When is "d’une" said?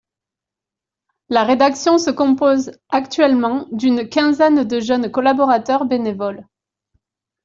3.71-4.09